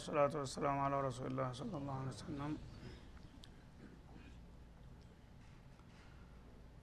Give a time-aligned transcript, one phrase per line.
[0.00, 2.52] ወሰላቱ ወሰላሙ አላ ረሱሊላህ ስለ ላሁ ለ ወሰለም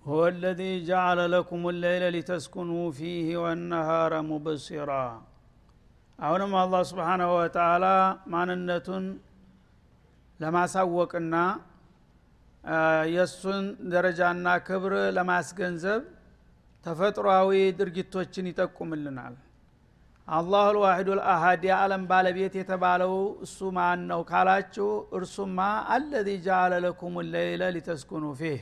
[0.05, 5.05] هو الذي جعل لكم الليل لتسكنوا فيه والنهار مبصرا
[6.19, 7.85] አሁንም አላህ ስብሓናሁ ወተላ
[8.33, 9.05] ማንነቱን
[10.39, 11.35] ለማሳወቅና
[13.13, 16.01] የእሱን ደረጃና ክብር ለማስገንዘብ
[16.85, 19.35] ተፈጥሯዊ ድርጊቶችን ይጠቁምልናል
[20.28, 23.12] አላሁ ልዋሒዱ ልአሀድ የዓለም ባለቤት የተባለው
[23.44, 24.88] እሱ ማን ነው ካላችሁ
[25.18, 25.58] እርሱማ
[25.94, 28.58] አለዚ ጃአለ ለኩም ለይለ ሊተስኩኑ ፊህ።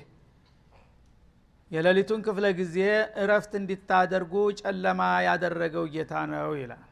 [1.71, 2.77] የሌሊቱን ክፍለ ጊዜ
[3.23, 6.85] እረፍት እንዲታደርጉ ጨለማ ያደረገው ጌታ ነው ይላል።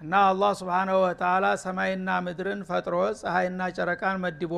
[0.00, 4.54] እና አላህ ስብሓናሁ ወተላ ሰማይና ምድርን ፈጥሮ ፀሐይና ጨረቃን መድቦ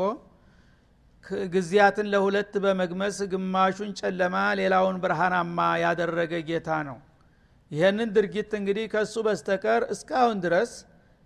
[1.53, 6.99] ጊዜያትን ለሁለት በመግመስ ግማሹን ጨለማ ሌላውን ብርሃናማ ያደረገ ጌታ ነው
[7.71, 10.73] ይህንን ድርጊት እንግዲህ ከእሱ በስተቀር እስካሁን ድረስ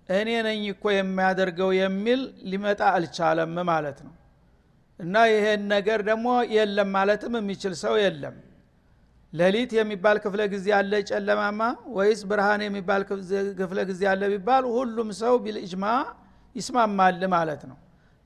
[0.08, 4.14] እኔ ነኝ እኮ የሚያደርገው የሚል ሊመጣ አልቻለም ማለት ነው።
[5.00, 8.36] እና ይሄን ነገር ደግሞ የለም ማለትም የሚችል ሰው የለም።
[9.32, 11.60] ሌሊት የሚባል ክፍለ ጊዜ አለ ጨለማማ
[11.96, 13.02] ወይስ ብርሃን የሚባል
[13.60, 15.84] ክፍለ ጊዜ አለ ቢባል ሁሉም ሰው ቢልእጅማ
[16.56, 17.76] ይስማማል ማለት ነው።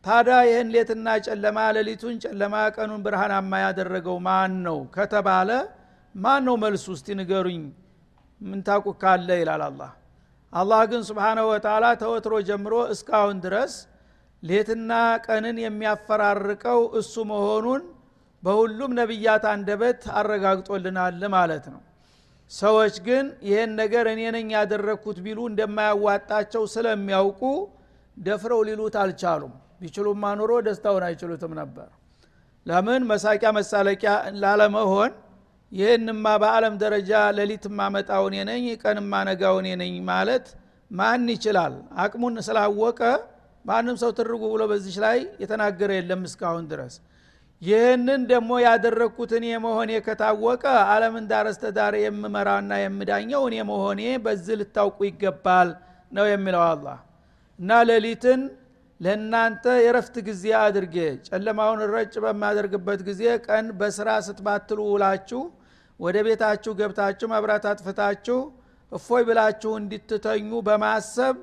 [0.04, 5.50] ታዲያ ይህን ሌትና ጨለማ ሌሊቱን ጨለማ ቀኑን ብርሃናማ ያደረገው ማን ነው ከተባለ
[6.14, 6.86] ማን ነው መልሱ?
[6.96, 7.60] እስቲ ንገሩኝ
[8.42, 9.90] ምንታቁ ካለ ይላል አላህ።
[10.52, 13.74] አላህ ግን ስብሓናሁ ወተላ ተወትሮ ጀምሮ እስካሁን ድረስ
[14.42, 14.92] ሌትና
[15.26, 17.82] ቀንን የሚያፈራርቀው እሱ መሆኑን
[18.42, 21.80] በሁሉም ነቢያት አንደበት አረጋግጦልናል ማለት ነው።
[22.50, 27.42] ሰዎች ግን ይህን ነገር እኔ ነኝ ያደረግኩት ቢሉ እንደማያዋጣቸው ስለሚያውቁ
[28.16, 31.88] ደፍረው ሊሉት አልቻሉም። ቢችሉማ ኑሮ ደስታውን አይችሉትም ነበር።
[32.66, 33.02] ለምን?
[33.10, 34.10] መሳቂያ መሳለቂያ
[34.42, 35.12] ላለመሆን
[35.72, 40.46] ይህንማ በአለም ደረጃ ሌሊት ማመጣው እኔ ነኝ ቀን ማነጋው እኔ ነኝ ማለት
[40.90, 41.74] ማን ይችላል?
[42.02, 43.00] አቅሙን ስላወቀ
[43.64, 46.94] ማንም ሰው ትርጉ ብሎ በዚች ላይ የተናገረ የለም እስካሁን ድረስ።
[47.62, 55.68] ይህንን ደግሞ ያደረግኩት እኔ መሆኔ ከታወቀ አለምን ዳረስተዳር የምመራና የምዳኘው እኔ መሆኔ በዚህ ልታውቁ ይገባል
[56.12, 56.98] ነው የሚለው አላህ።
[57.58, 58.40] እና ሌሊትን
[59.00, 60.96] ለእናንተ የረፍት ጊዜ አድርጌ
[61.28, 65.40] ጨለማውን ረጭ በማደርግበት ጊዜ ቀን በስራ ስትባትሉ ውላችሁ
[66.02, 68.38] ወደ ቤታችሁ ገብታችሁ መብራት አጥፍታችሁ
[68.92, 71.36] እፎይ ብላችሁ እንድትተኙ በማሰብ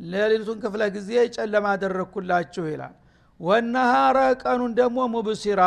[0.00, 2.94] ሌሊቱን ክፍለ ጊዜ ጨለማ አደረግኩላችሁ ይላል።
[3.40, 5.62] ወነሃረ ቀኑን ደግሞ ሙብሲራ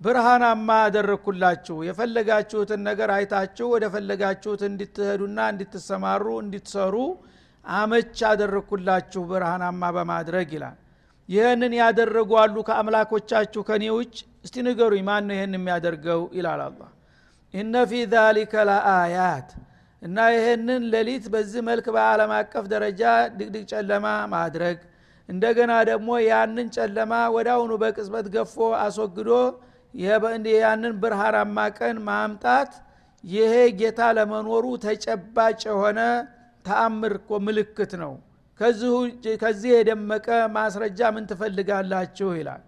[0.00, 6.94] ብርሃናማ አደረግኩላችሁ። የፈለጋችሁትን ነገር አይታችሁ ወደ ፈለጋችሁት እንድትሄዱና እንድትሰማሩ እንድትሰሩ
[7.64, 10.78] አመች አደረግኩላችሁ ብርሃናማ በማድረግ ይላል።
[11.28, 14.14] ይህንን ያደረጉ አሉ ከአምላኮቻችሁ ከኔ ውጭ።
[14.44, 16.22] እስቲ ንገሩኝ ማን ነው ይህን የሚያደርገው?
[16.38, 16.80] ይላል አላ
[17.54, 19.48] ኢነ ፊ ዛሊከ ለአያት
[20.02, 23.02] እና ይህንን ሌሊት በዚህ መልክ በአለም አቀፍ ደረጃ
[23.38, 24.78] ድቅድቅ ጨለማ ማድረግ።
[25.28, 29.30] እንደገና ደግሞ ያንን ጨለማ ወዳውኑ በቅጽበት ገፎ አስወግዶ
[30.56, 32.72] ያንን ብርሃናማ ቀን ማምጣት
[33.24, 36.00] ይሄ ጌታ ለመኖሩ ተጨባጭ የሆነ
[36.64, 37.14] ተአምር
[37.46, 38.12] ምልክት ነው።
[39.40, 42.28] ከዚህ የደመቀ ማስረጃ ምን ትፈልጋላችሁ?
[42.38, 42.62] ይላል።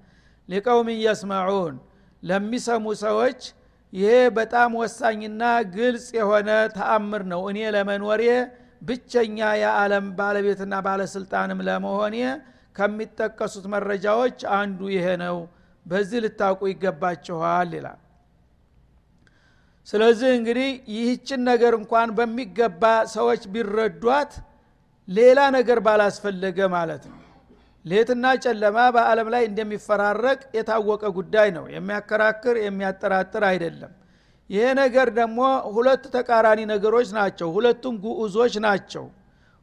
[0.48, 1.74] ሊቀውም እየስመዑን
[2.22, 3.40] ለሚሰሙ ሰዎች
[3.92, 5.42] ይሄ በጣም ወሳኝና
[5.74, 8.22] ግልጽ የሆነ ተአምር ነው። እኔ ለመኖሬ
[8.82, 12.16] ብቸኛ የዓለም ባለቤትና ባለስልጣንም ለመሆኔ
[12.76, 15.36] ከሚጠቀሱት መረጃዎች አንዱ ይሄ ነው።
[15.86, 17.98] በዚህ ልታውቁ ይገባችኋል ይላል።
[19.88, 22.82] ስለዚህ እንግዲህ ይህችን ነገር እንኳን በሚገባ
[23.14, 24.32] ሰዎች ቢረዷት
[25.08, 27.18] ሌላ ነገር ባላስፈለገ ማለት ነው
[27.84, 33.92] ሌትና ጨለማ በአለም ላይ እንደሚፈራረቅ የታወቀ ጉዳይ ነው። የሚያከራክር የሚያጠራጥር አይደለም።
[34.50, 35.38] ይሄ ነገር ደግሞ
[35.76, 39.04] ሁለት ተቃራኒ ነገሮች ናቸው። ሁለቱም ጉዑዞች ናቸው።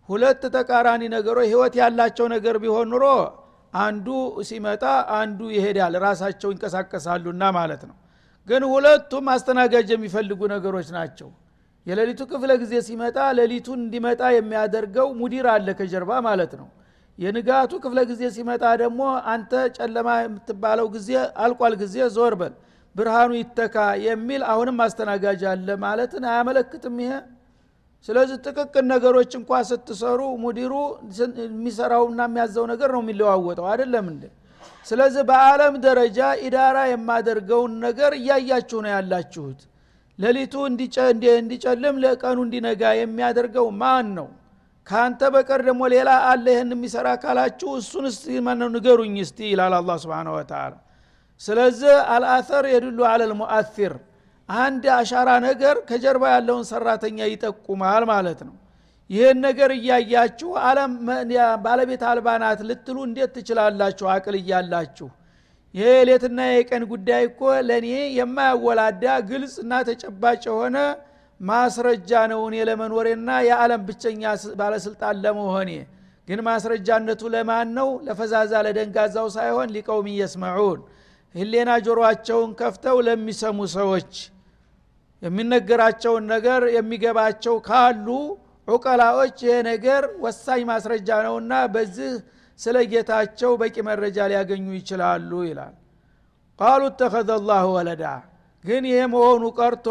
[0.09, 3.05] ሁለት ተቃራኒ ነገሮች ህይወት ያላቸው ነገር ቢሆን ኑሮ
[3.73, 4.07] አንዱ
[4.47, 4.83] ሲመጣ
[5.17, 7.97] አንዱ ይሄዳል ራሳቸው ይንቀሳቀሳሉና ማለት ነው።
[8.47, 11.29] ግን ሁለቱም አስተናጋጅ የሚፈልጉ ነገሮች ናቸው።
[11.87, 16.67] የሌሊቱ ክፍለ ጊዜ ሲመጣ ሌሊቱን እንዲመጣ የሚያደርገው ሙዲር አለ ከጀርባ ማለት ነው
[17.19, 19.01] የንጋቱ ክፍለ ጊዜ ሲመጣ ደግሞ
[19.31, 21.09] አንተ ጨለማ የምትባለው ጊዜ
[21.43, 22.53] አልቋል ጊዜ ዞር በል
[22.95, 23.75] ብርሃኑ ይተካ
[24.05, 27.11] የሚል አሁንም አስተናጋጅ አለ ማለትን አያመለክትም ይሄ።
[28.07, 30.73] ስለዚህ ጥቅቅን ነገሮች እንኳ ስትሰሩ ሙዲሩ
[31.45, 34.23] የሚሰራውና የሚያዘው ነገር ነው የሚለዋወጠው አይደለም እንደ
[34.87, 39.59] ስለዚህ በአለም ደረጃ ኢዳራ የማደርገውን ነገር እያያችሁ ነው ያላችሁት።
[40.19, 40.53] ሌሊቱ
[41.39, 44.27] እንዲጨልም ለቀኑ እንዲነጋ የሚያደርገው ማን ነው
[44.87, 49.97] ከአንተ በቀር ደግሞ ሌላ አለ ይህን የሚሰራ ካላችሁ እሱን እስቲ ማነው ንገሩኝ እስቲ ይላል አላ
[50.03, 50.73] ስብን ወተላ
[51.41, 53.93] ስለዚህ አልአተር የድሉ አለልሙአሲር
[54.49, 58.55] አንድ አሻራ ነገር ከጀርባ ያለውን ሰራተኛ ይጠቁማል ማለት ነው።
[59.09, 60.49] ይህን ነገር እያያችሁ
[61.65, 64.05] ባለቤት አልባናት ልትሉ እንዴት ትችላላችሁ?
[64.15, 65.07] አቅል እያላችሁ።
[65.73, 67.87] ይሄ የሌትና የቀን ጉዳይ እኮ ለእኔ
[68.19, 70.77] የማያወላዳ ግልጽ እና ተጨባጭ የሆነ
[71.41, 74.23] ማስረጃ ነው እኔ ለመኖሬና የዓለም ብቸኛ
[74.59, 75.71] ባለስልጣን ለመሆኔ።
[76.27, 77.89] ግን ማስረጃነቱ ለማን ነው?
[78.07, 80.79] ለፈዛዛ ለደንጋዛው ሳይሆን ሊቀውም እየስመዑን
[81.35, 84.11] ህሌና ጆሮአቸውን ከፍተው ለሚሰሙ ሰዎች።
[85.21, 88.07] የሚነገራቸውን ነገር የሚገባቸው ካሉ
[88.67, 92.11] ዑቀላዎች ይሄ ነገር ወሳኝ ማስረጃ ነውና በዚህ
[92.59, 95.75] ስለ ጌታቸው በቂ መረጃ ሊያገኙ ይችላሉ ይላል።
[96.59, 98.03] ቃሉ ተኸዘ ላሁ ወለዳ።
[98.63, 99.87] ግን ይሄ መሆኑ ቀርቶ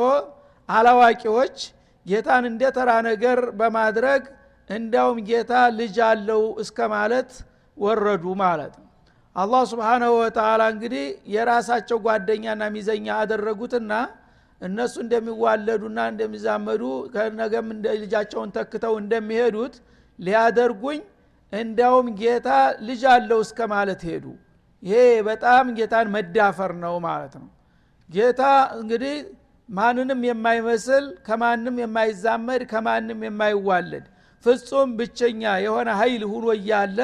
[0.69, 1.57] አላዋቂዎች
[2.07, 4.23] ጌታን እንደ ተራ ነገር በማድረግ
[4.71, 7.31] እንዳውም ጌታ ልጅ አለው እስከ ማለት
[7.77, 8.87] ወረዱ ማለት ነው።
[9.37, 11.05] አላህ ስብሓናሁ ወተላ እንግዲህ
[11.35, 13.93] የራሳቸው ጓደኛና ሚዘኛ አደረጉትና
[14.61, 16.83] እነሱ እንደሚዋለዱና እንደሚዛመዱ
[17.15, 17.69] ከነገም
[18.03, 19.75] ልጃቸውን ተክተው እንደሚሄዱት
[20.19, 21.01] ሊያደርጉኝ
[21.53, 22.49] እንዲያውም ጌታ
[22.89, 24.25] ልጅ አለው እስከ ማለት ሄዱ።
[24.83, 24.99] ይሄ
[25.29, 27.49] በጣም ጌታን መዳፈር ነው ማለት ነው።
[28.11, 28.43] ጌታ
[28.81, 29.15] እንግዲህ
[29.69, 34.05] ማንንም የማይመስል ከማንም የማይዛመድ ከማንም የማይዋለድ
[34.45, 36.99] ፍጹም ብቸኛ የሆነ ሀይል ሁኖ እያለ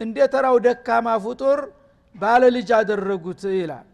[0.00, 1.60] እንደ ተራው ደካማ ፍጡር
[2.14, 3.86] ባለ ልጅ አደረጉት ይላል።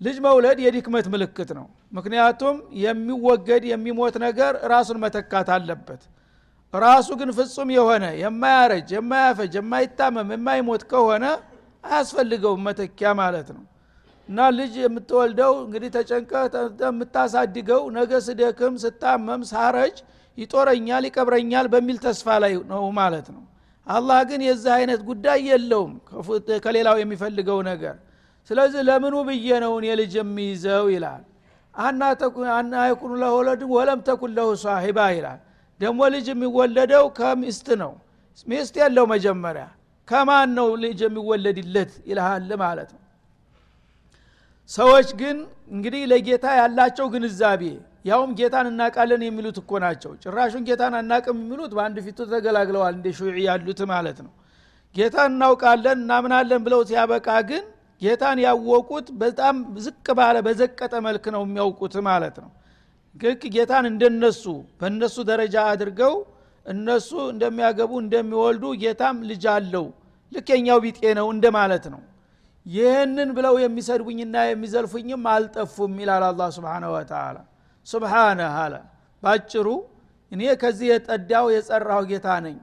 [0.00, 1.66] ልጅ መውለድ የድክመት ምልክት ነው።
[1.96, 6.02] ምክንያቱም የሚወገድ የሚሞት ነገር ራሱን መተካት አለበት።
[6.74, 11.24] ራሱ ግን ፍጹም የሆነ የማያረጅ የማያፈጅ የማይታመም የማይሞት ከሆነ
[11.84, 13.64] አያስፈልገውም መተኪያ ማለት ነው
[14.30, 16.32] እና ልጅ የምትወልደው እንግዲህ ተጨንቀ
[16.82, 19.96] የምታሳድገው ነገ ስደክም ስታመም ሳረጅ
[20.38, 23.42] ይጦረኛል ይቀብረኛል በሚል ተስፋ ላይ ነው ማለት ነው።
[23.86, 25.92] አላህ ግን የዚህ አይነት ጉዳይ የለውም
[26.64, 27.96] ከሌላው የሚፈልገው ነገር።
[28.50, 31.24] ስለዚህ ለምኑ ብዬ ነው እኔ ልጅ የሚይዘው ይላል።
[31.74, 32.02] አና
[32.88, 35.40] የኩኑ ለወለድ ወለም ተኩን ለሁ ሳሂባ ይላል።
[35.80, 37.92] ደግሞ ልጅ የሚወለደው ከሚስት ነው።
[38.48, 39.66] ሚስት የለው መጀመሪያ።
[40.08, 43.00] ከማን ነው ልጅ የሚወለድለት ይልሃል ማለት ነው
[44.70, 45.36] ሰዎች ግን
[45.72, 47.62] እንግዲህ ለጌታ ያላቸው ግንዛቤ
[48.04, 53.36] ያውም ጌታን እናቃለን የሚሉት እኮ ናቸው። ጭራሹን ጌታን አናቅም የሚሉት በአንድ ፊቱ ተገላግለዋል እንደ ሹዒ
[53.46, 54.32] ያሉት ማለት ነው።
[54.96, 57.64] ጌታን እናውቃለን እናምናለን ብለው ሲያበቃ ግን
[58.02, 62.50] ጌታን ያወቁት በጣም ዝቅ ባለ በዘቀጠ መልክ ነው የሚያውቁት ማለት ነው።
[63.16, 64.44] ግክ ጌታን እንደነሱ
[64.80, 66.14] በእነሱ ደረጃ አድርገው
[66.66, 69.86] እነሱ እንደሚያገቡ እንደሚወልዱ ጌታም ልጅ አለው።
[70.32, 72.00] ልኬኛው ቢጤ ነው እንደማለት ነው
[72.66, 77.36] ይህንን ብለው የሚሰድቡኝና የሚዘልፉኝም አልጠፉም ይላል አላ ስብን ወተላ
[77.86, 78.74] ሱብሓነህ አለ።
[79.22, 79.66] ባጭሩ
[80.32, 82.58] እኔ ከዚህ የጠዳው የጸራሁ ጌታ ነኝ።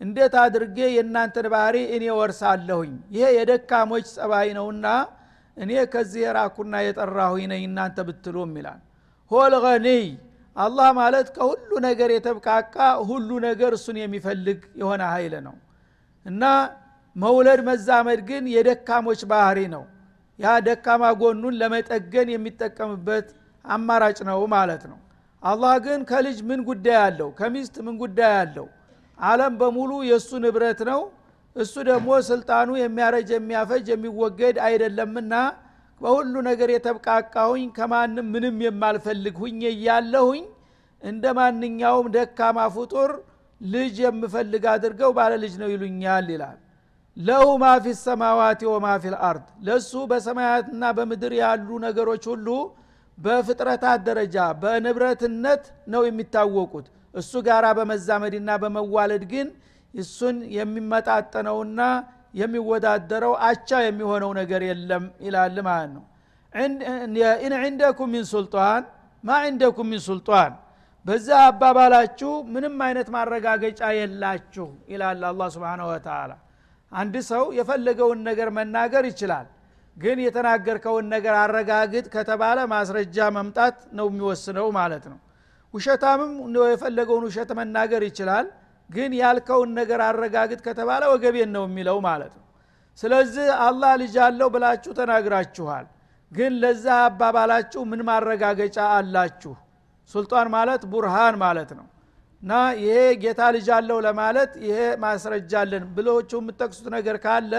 [0.00, 2.92] እንዴት አድርጌ የእናንተን ባህሪ እኔ ወርሳለሁኝ?
[3.14, 4.86] ይሄ የደካሞች ጸባይ ነውና
[5.56, 8.80] እኔ ከዚህ የራኩና የጠራሁኝ ነኝ እናንተ ብትሉም ይላል።
[9.30, 10.06] ሆል ገኒይ
[10.56, 12.76] አላህ ማለት ከሁሉ ነገር የተብቃቃ
[13.10, 15.56] ሁሉ ነገር እሱን የሚፈልግ የሆነ ኃይል ነው።
[16.26, 16.42] እና
[17.22, 19.84] መውለድ መዛመድ ግን የደካሞች ባህሪ ነው።
[20.38, 23.26] ያ ደካማ ጎኑን ለመጠገን የሚጠቀምበት
[23.64, 24.98] አማራጭ ነው ማለት ነው።
[25.42, 27.28] አላህ ግን ከልጅ ምን ጉዳይ አለው?
[27.38, 28.66] ከሚስት ምን ጉዳይ አለው?
[29.18, 31.00] አለም በሙሉ የእሱ ንብረት ነው።
[31.56, 35.34] እሱ ደግሞ ስልጣኑ የሚያረጅ የሚያፈጅ የሚወገድ አይደለምና
[36.00, 40.44] በሁሉ ነገር የተብቃቃሁኝ ከማንም ምንም የማልፈልግ ሁኜ እያለሁኝ
[41.02, 43.10] እንደ ማንኛውም ደካማ ፍጡር
[43.60, 46.58] ልጅ የምፈልግ አድርገው ባለ ልጅ ነው ይሉኛል ይላል
[47.16, 52.48] ለሁ ማ ፊ ሰማዋት ወማ ፊ ልአርድ ለእሱ በሰማያትና በምድር ያሉ ነገሮች ሁሉ
[53.18, 55.62] በፍጥረታት ደረጃ በንብረትነት
[55.92, 59.48] ነው የሚታወቁት። እሱ ጋራ በመዛመድና በመዋለድ ግን
[59.94, 61.80] እሱን የሚመጣጠነውና
[62.40, 66.04] የሚወዳደረው አቻ የሚሆነው ነገር የለም ይላል ማለት ነው።
[67.44, 68.82] إن عندكم من سلطان
[69.24, 70.52] ما عندكم من سلطان?
[71.06, 76.30] በዛ አባባላችሁ ምንም አይነት ማረጋገጫ የላችሁ ይላል الله سبحانه وتعالى
[76.92, 79.46] አንድ ሰው የፈለገውን ነገር መናገር ይችላል
[79.96, 85.18] ግን የተናገርከውን ነገር አረጋግጥ ከተባለ ማስረጃ መምጣት ነው የሚወስነው ማለት ነው።
[85.74, 86.32] ውሸታምም
[86.66, 88.46] የፈለገውን ውሸት መናገር ይችላል
[88.90, 92.46] ግን ያልከውን ነገር አረጋግጥ ከተባለ ወገቤን ነው የሚለው ማለት ነው።
[92.98, 95.84] ስለዚህ አላህ ልጅ አለው ብላችሁ ተናግራችኋል
[96.32, 99.52] ግን ለዛ አባባላችሁ ምን ማረጋገጫ አላችሁ?
[100.10, 101.86] ሱልጣን ማለት ቡርሃን ማለት ነው
[102.42, 102.92] እና ይሄ
[103.22, 107.52] ጌታ ልጅ አለው ለማለት ይሄ ማስረጃ አለን ብሎቹ የምጠቅሱት ነገር ካለ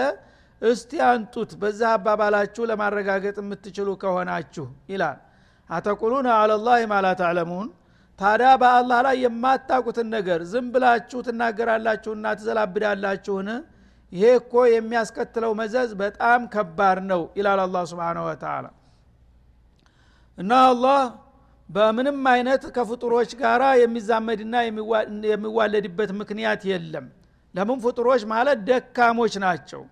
[0.62, 5.18] እስቲ አንጡት በዛ አባባላችሁ ለማረጋገጥ የምትችሉ ከሆናችሁ ይላል።
[5.70, 7.68] አተቁሉን አለላህ ማላ ተዕለሙን?
[8.18, 13.48] ታዲያ በአላህ ላይ የማታቁትን ነገር ዝም ብላችሁ ትናገራላችሁና ትዘላብዳላችሁን?
[14.12, 18.66] ይሄ እኮ የሚያስከትለው መዘዝ በጣም ከባድ ነው ይላል አላ ስብን ወተላ
[20.38, 21.00] እና አላህ
[21.68, 24.54] በምንም አይነት ከፍጡሮች ጋር የሚዛመድና
[25.30, 27.06] የሚዋለድበት ምክንያት የለም።
[27.54, 27.78] ለምን?
[27.84, 29.82] ፍጡሮች ማለት ደካሞች ናቸው።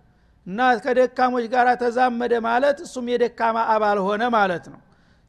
[0.47, 4.81] እና ከደካሞች ጋር ተዛመደ ማለት እሱም የደካማ አባል ሆነ ማለት ነው።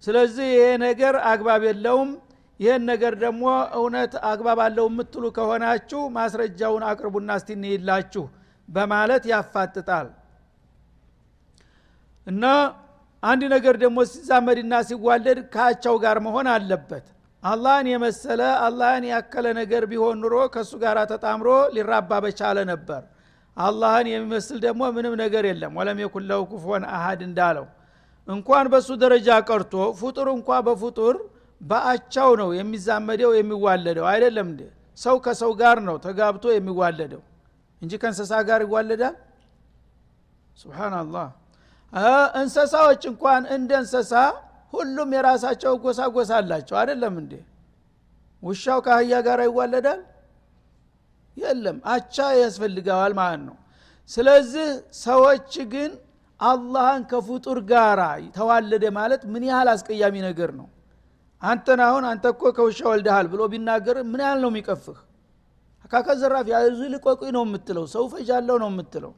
[0.03, 2.11] ስለዚህ ይሄ ነገር አግባብ የለውም።
[2.59, 3.43] ይህን ነገር ደግሞ
[3.77, 8.23] እውነት አግባብ አለው የምትሉ ከሆናችሁ ማስረጃውን አቅርቡና እስቲንይላችሁ
[8.67, 10.07] በማለት ያፋጥጣል።
[12.27, 12.43] እና
[13.23, 17.05] አንድ ነገር ደግሞ ሲዛመድና ሲዋለድ ከአቻው ጋር መሆን አለበት።
[17.43, 23.01] አላህን የመሰለ አላህን ያከለ ነገር ቢሆን ኑሮ ከእሱ ጋር ተጣምሮ ሊራባ በቻለ ነበር።
[23.57, 27.65] አላህን የሚመስል ደግሞ ምንም ነገር የለም። ወለም የኩን ለሁ ኩፎን አሃድ እንዳለው
[28.27, 31.15] እንኳን በሱ ደረጃ ቀርቶ ፍጡር እንኳ በፍጡር
[31.61, 34.61] በአቻው ነው የሚዛመደው የሚዋለደው። አይደለም እንዴ?
[34.97, 37.21] ሰው ከሰው ጋር ነው ተጋብቶ የሚዋለደው
[37.81, 39.15] እንጂ ከእንስሳ ጋር ይዋለዳል?
[40.57, 41.27] ስብናላህ
[42.39, 44.13] እንሰሳዎች እንኳን እንደ እንሰሳ
[44.73, 47.33] ሁሉም የራሳቸው ጎሳ ጎሳ አላቸው። አይደለም እንዴ?
[48.43, 49.99] ውሻው ከአህያ ጋር ይዋለዳል?
[51.37, 53.57] የለም። አቻ ያስፈልገዋል ማለት ነው።
[54.11, 54.69] ስለዚህ
[55.01, 55.91] ሰዎች ግን
[56.39, 58.01] አላህን ከፍጡር ጋራ
[58.37, 60.67] ተዋለደ ማለት ምን ያህል አስቀያሚ ነገር ነው?
[61.41, 64.97] አንተን አሁን አንተ እኮ ከውሻ ወልደሃል ብሎ ቢናገር ምን ያህል ነው የሚቀፍህ?
[65.85, 69.13] አካከ ዘራፍ ያዙ ልቆቁኝ ነው የምትለው ሰው ፈጃለው ነው የምትለው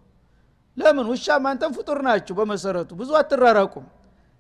[0.78, 1.06] ለምን?
[1.12, 3.86] ውሻም አንተም ፍጡር ናችሁ በመሰረቱ። ብዙ አትራራቁም።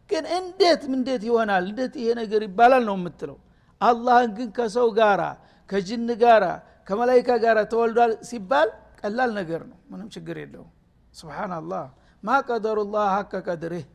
[0.10, 1.64] ግን እንዴት እንዴት ይሆናል?
[1.70, 3.38] እንዴት ይሄ ነገር ይባላል ነው የምትለው።
[3.82, 5.22] አላህን ግን ከሰው ጋራ
[5.70, 6.46] ከጅን ጋራ
[6.88, 8.70] ከመላይካ ጋር ተወልዷል ሲባል
[9.02, 10.72] ቀላል ነገር ነው። ምንም ችግር የለውም።
[11.14, 11.86] ስብናላህ
[12.24, 13.86] ማ ቀደሩላህ ሀቀ ቀድርህ።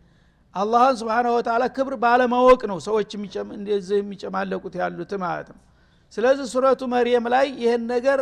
[0.55, 3.11] አላህን ስብሓነ ወተላ ክብር ባለማወቅ ነው ሰዎች
[3.55, 5.61] እንደዚህ የሚጨማለቁት ያሉት ማለት ነው።
[6.13, 8.19] ስለዚህ ሱረቱ መርየም ላይ ይህን ነገር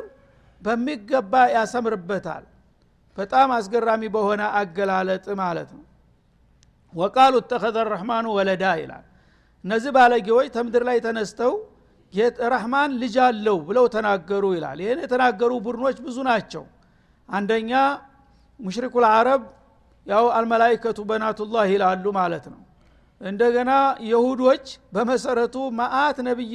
[0.63, 2.45] በሚገባ ያሰምርበታል
[3.17, 5.85] በጣም አስገራሚ በሆነ አገላለጥ ማለት ነው።
[6.95, 9.05] ወቃሉ እተኸዘ ረሕማኑ ወለዳ ይላል።
[9.65, 11.55] እነዚህ ባለጌዎች ተምድር ላይ ተነስተው
[12.53, 16.63] ረህማን ልጅ አለው ብለው ተናገሩ ይላል። ይህን የተናገሩ ቡድኖች ብዙ ናቸው።
[17.29, 17.73] አንደኛ
[18.61, 19.43] ሙሽሪኩ ልአረብ
[20.07, 22.61] ያው አልመላይከቱ በናቱላህ ይላሉ ማለት ነው።
[23.21, 23.73] እንደገና
[24.09, 26.55] የሁዶች በመሰረቱ ማአት ነቢይ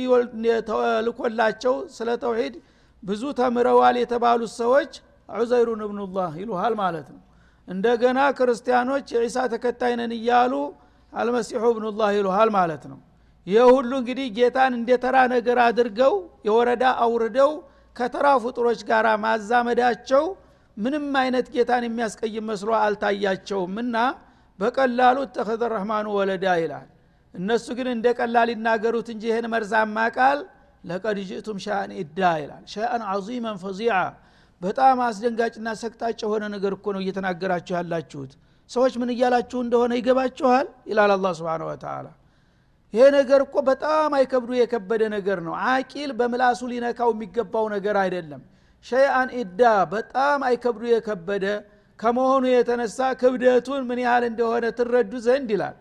[0.70, 2.56] ተልኮላቸው ስለ ተውሂድ
[3.04, 4.92] ብዙ ተምረዋል የተባሉት ሰዎች
[5.34, 7.22] ዑዘይሩን እብኑላህ ይሉሃል ማለት ነው።
[7.68, 10.54] እንደገና ክርስቲያኖች የዒሳ ተከታይ ነን እያሉ
[11.14, 13.00] አልመሲሑ እብኑላህ ይሉሃል ማለት ነው።
[13.48, 16.14] ይህ ሁሉ እንግዲህ ጌታን እንደ ተራ ነገር አድርገው
[16.48, 17.52] የወረዳ አውርደው
[17.96, 20.26] ከተራ ፍጡሮች ጋር ማዛመዳቸው
[20.78, 23.96] ምንም አይነት ጌታን የሚያስቀይም መስሎ አልታያቸውም እና
[24.60, 26.88] በቀላሉ ተኸዘ ረህማኑ ወለዳ ይላል።
[27.34, 30.40] እነሱ ግን እንደ ቀላል ይናገሩት እንጂ ይህን መርዛማ ቃል
[30.84, 33.96] ለቀድ ጅእቱም ሻአን ኢዳ ይላል። ሸአን አዚመን ፈዚዓ
[34.62, 38.32] በጣም አስደንጋጭና ሰቅጣጭ የሆነ ነገር እኮ ነው እየተናገራችሁ ያላችሁት።
[38.70, 40.68] ሰዎች ምን እያላችሁ እንደሆነ ይገባችኋል?
[40.90, 42.08] ይላል አላ ስብን ወተላ
[42.94, 48.42] ይሄ ነገር እኮ በጣም አይከብዱ የከበደ ነገር ነው። አቂል በምላሱ ሊነካው የሚገባው ነገር አይደለም።
[48.86, 49.62] ሸይአን ኢዳ
[49.94, 51.46] በጣም አይከብዱ የከበደ
[52.00, 55.76] ከመሆኑ የተነሳ ክብደቱን ምን ያህል እንደሆነ ትረዱ ዘንድ ይላል።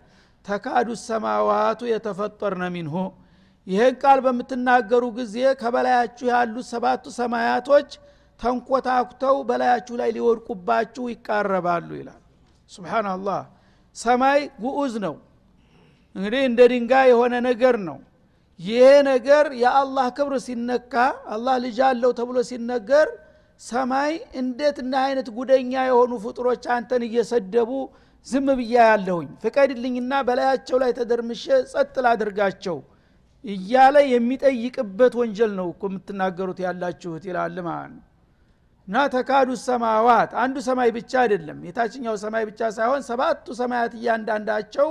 [0.46, 2.94] ተካዱ ሰማዋቱ የተፈጠርነ ሚንሁ።
[3.66, 7.90] ይህን ቃል በምትናገሩ ጊዜ ከበላያችሁ ያሉት ሰባቱ ሰማያቶች
[8.40, 12.20] ተንኮታኩተው በላያችሁ ላይ ሊወድቁባችሁ ይቃረባሉ ይላል።
[12.70, 13.40] ስብናላህ
[13.96, 15.14] ሰማይ ጉዑዝ ነው።
[16.16, 17.98] እንግዲህ እንደ ድንጋይ የሆነ ነገር ነው።
[18.60, 18.80] ይሄ
[19.10, 20.94] ነገር የአላህ ክብር ሲነካ
[21.34, 23.08] አላህ ልጅ አለው ተብሎ ሲነገር
[23.60, 27.70] ሰማይ እንዴት እና አይነት ጉደኛ የሆኑ ፍጡሮች አንተን እየሰደቡ
[28.26, 32.78] ዝም ብያ ያለሁኝ ፍቀድልኝና በላያቸው ላይ ተደርምሼ ጸጥ ላድርጋቸው
[33.44, 38.04] እያለ የሚጠይቅበት ወንጀል ነው እኮ የምትናገሩት ያላችሁት ይላል ማለት ነው
[38.90, 44.88] እና ተካዱ ሰማዋት። አንዱ ሰማይ ብቻ አይደለም የታችኛው ሰማይ ብቻ ሳይሆን ሰባቱ ሰማያት እያንዳንዳቸው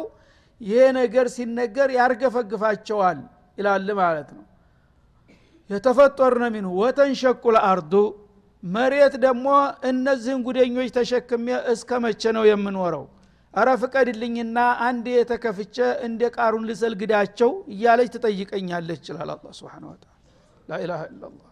[0.62, 3.20] ይሄ ነገር ሲነገር ያርገፈግፋቸዋል
[3.58, 4.46] ይላል ማለት ነው።
[5.70, 7.94] የተፈጠርነ ሚንሁ ወተንሸቁ ለአርዱ
[8.64, 9.48] መሬት ደግሞ
[9.92, 13.06] እነዚህን ጉደኞች ተሸክሜ እስከ መቼ ነው የምኖረው?
[13.54, 15.78] እረ ፍቀድልኝና አንድ የተከፍቼ
[16.08, 19.86] እንደ ቃሩን ልሰልግዳቸው እያለች ትጠይቀኛለች ይላል አላ ስብን
[20.80, 21.49] ኢላላህ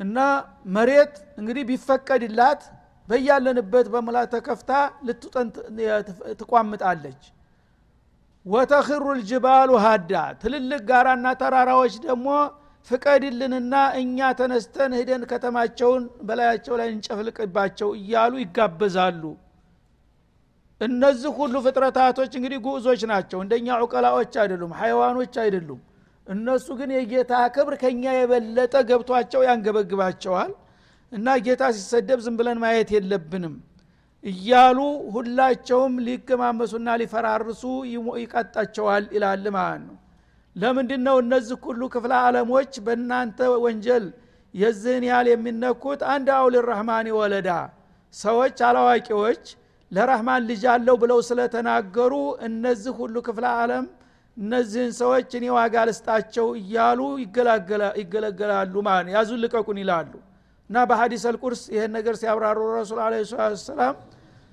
[0.00, 0.18] እና
[0.74, 2.62] መሬት እንግዲህ ቢፈቀድላት
[3.08, 4.70] በያለንበት በሙላት ተከፍታ
[5.06, 5.48] ልትጠን
[6.40, 7.22] ትቋምጣለች።
[8.46, 12.28] ወተኽሩ ልጅባሉ ሀዳ ትልልቅ ጋራና ተራራዎች ደግሞ
[12.88, 19.22] ፍቀድልንና እኛ ተነስተን ሂደን ከተማቸውን በላያቸው ላይ እንጨፍልቅባቸው እያሉ ይጋበዛሉ።
[20.80, 25.80] እነዚህ ሁሉ ፍጥረታቶች እንግዲህ ጉዞች ናቸው። እንደኛ ዑቀላዎች አይደሉም ሐይዋኖች አይደሉም
[26.30, 30.50] እነሱ ግን የጌታ ክብር ከኛ የበለጠ ገብቷቸው ያንገበግባቸዋል
[31.12, 33.54] እና ጌታ ሲሰደብ ዝም ብለን ማየት የለብንም
[34.24, 34.78] እያሉ
[35.14, 37.62] ሁላቸውም ሊገማመሱና ሊፈራርሱ
[38.22, 39.96] ይቀጣቸዋል ይላል ማለት ነው።
[40.56, 44.04] ለምንድን ነው እነዚህ ሁሉ ክፍለ ዓለሞች በእናንተ ወንጀል
[44.54, 46.00] የዝህን ያህል የሚነኩት?
[46.12, 47.50] አንድ አውል ረህማኒ ወለዳ
[48.14, 49.42] ሰዎች አላዋቂዎች
[49.92, 52.12] ለረህማን ልጅ አለው ብለው ስለተናገሩ
[52.46, 53.84] እነዚህ ሁሉ ክፍለ ዓለም
[54.40, 57.00] እነዚህን ሰዎች እኔ ዋጋ ልስጣቸው እያሉ
[58.02, 60.12] ይገለገላሉ ማለት ነው። ያዙን ልቀቁን ይላሉ።
[60.70, 63.14] እና በሀዲስ አልቁርስ ይህን ነገር ሲያብራሩ ረሱል አለ
[63.64, 63.94] ሰላም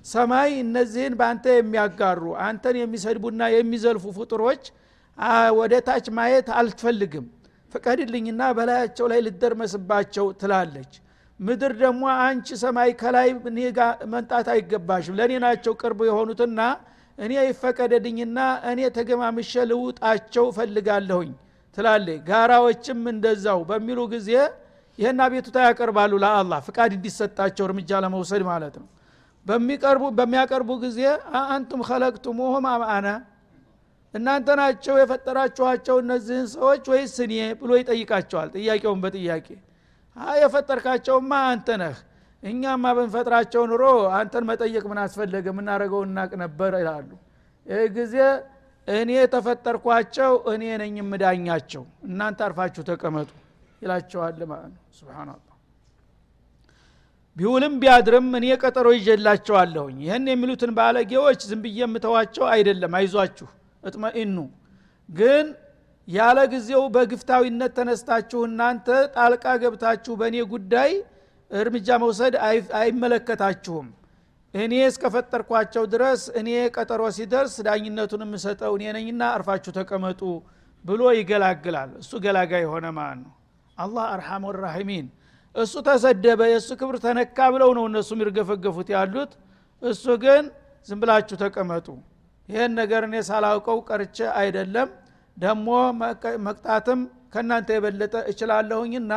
[0.04, 4.62] ሰማይ እነዚህን በአንተ የሚያጋሩ አንተን የሚሰድቡና የሚዘልፉ ፍጡሮች
[5.58, 7.24] ወደ ታች ማየት አልትፈልግም
[7.72, 10.92] ፍቀድልኝና በላያቸው ላይ ልደርመስባቸው ትላለች።
[11.40, 13.28] ምድር ደግሞ አንቺ ሰማይ ከላይ
[14.12, 16.60] መንጣት አይገባሽም። ለእኔ ናቸው ቅርብ የሆኑትና
[17.18, 18.38] እኔ ይፈቀደልኝና
[18.70, 21.30] እኔ ተገማምሸ ልውጣቸው ፈልጋለሁኝ
[21.76, 24.30] ትላለች። ጋራዎችም እንደዛው በሚሉ ጊዜ
[24.98, 28.88] ይህን አቤቱታ ያቀርባሉ ለአላህ ፍቃድ እንዲሰጣቸው እርምጃ ለመውሰድ ማለት ነው።
[30.16, 31.00] በሚያቀርቡ ጊዜ
[31.46, 33.08] አንቱም ከለቅቱሙሁም አምአና
[34.14, 39.46] እናንተ ናቸው የፈጠራችኋቸው እነዚህን ሰዎች ወይስ እኔ ብሎ ይጠይቃቸዋል ጥያቄውን በጥያቄ።
[40.42, 41.96] የፈጠርካቸውማ አንተ ነህ
[42.42, 43.84] እኛማ ብንፈጥራቸው ኑሮ
[44.18, 45.44] አንተን መጠየቅ ምን አስፈለገ?
[45.52, 47.10] የምናደረገው እናቅ ነበር ይላሉ።
[47.66, 48.14] ይህ ጊዜ
[48.88, 53.30] እኔ ተፈጠርኳቸው እኔ ነኝ የምዳኛቸው። እናንተ አርፋችሁ ተቀመጡ
[53.82, 55.44] ይላቸዋል ማለት ነው። ስብናላህ
[57.36, 63.48] ቢውልም ቢያድርም እኔ ቀጠሮ ይዤላቸዋለሁኝ። ይህን የሚሉትን ባለጌዎች ዝም ብዬ የምተዋቸው አይደለም። አይዟችሁ
[63.82, 64.36] እጥመኢኑ።
[65.08, 65.46] ግን
[66.08, 70.90] ያለ ጊዜው በግፍታዊነት ተነስታችሁ እናንተ ጣልቃ ገብታችሁ በእኔ ጉዳይ
[71.50, 72.34] እርምጃ መውሰድ
[72.80, 73.86] አይመለከታችሁም።
[74.54, 80.20] እኔ እስከፈጠርኳቸው ድረስ እኔ ቀጠሮ ሲደርስ ዳኝነቱን የምሰጠው እኔ ነኝና አርፋችሁ ተቀመጡ
[80.84, 83.32] ብሎ ይገላግላል። እሱ ገላጋ የሆነ ማለት ነው?
[83.78, 85.06] አላህ አርሐሙ ራሒሚን
[85.54, 89.32] እሱ ተሰደበ የእሱ ክብር ተነካ ብለው ነው እነሱ የሚርገፈገፉት ያሉት።
[89.82, 90.44] እሱ ግን
[90.88, 91.86] ዝም ብላችሁ ተቀመጡ።
[92.48, 94.88] ይህን ነገር እኔ ሳላውቀው ቀርቼ አይደለም።
[95.36, 95.68] ደግሞ
[96.46, 97.00] መቅጣትም
[97.32, 99.12] ከእናንተ የበለጠ እችላለሁኝና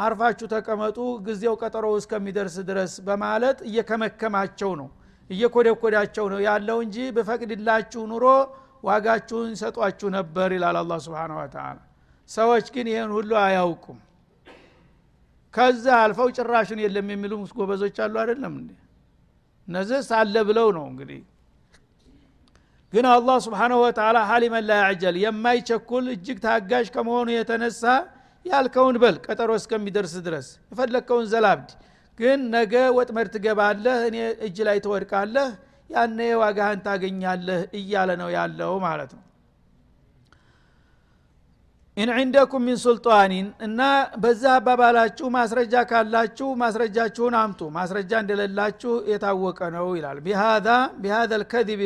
[0.00, 4.88] አርፋችሁ ተቀመጡ ጊዜው ቀጠሮ እስከሚደርስ ድረስ በማለት እየከመከማቸው ነው
[5.30, 8.24] እየኮደኮዳቸው ነው ያለው እንጂ በፈቅድላችሁ ኑሮ
[8.84, 11.76] ዋጋችሁን ይሰጧችሁ ነበር ይላል አላ ስብን ወተላ
[12.30, 13.98] ሰዎች ግን ይህን ሁሉ አያውቁም።
[15.54, 18.70] ከዛ አልፈው ጭራሹን የለም የሚሉ ጎበዞች አሉ አይደለም እንዴ?
[19.68, 21.20] እነዚህ ሳለ ብለው ነው እንግዲህ።
[22.92, 24.74] ግን አላህ ስብሓንሁ ወተላ ሀሊመን ላ
[25.24, 27.82] የማይቸኩል እጅግ ታጋሽ ከመሆኑ የተነሳ
[28.46, 31.70] ያልከውን በል ቀጠሮ እስከሚደርስ ድረስ። የፈለግከውን ዘላብድ።
[32.18, 35.48] ግን ነገ ወጥመድ ትገባለህ እኔ እጅ ላይ ትወድቃለህ
[35.90, 39.22] يعني ዋጋህን ታገኛለህ እያለ ነው ያለው ማለት ነው።
[41.96, 43.80] إن عندكم من سلطان እና
[44.22, 50.68] በዛ አባባላችሁ ማስረጃ ካላችሁ ማስረጃችሁን አምጡ። ማስረጃ እንደሌላችሁ የታወቀ ነው ይላል። بهذا
[51.02, 51.80] بهذا الكذب